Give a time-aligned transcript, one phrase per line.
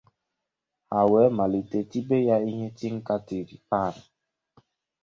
[0.89, 4.03] ha wee màlite tibe ha ihe tinka tiri paanụ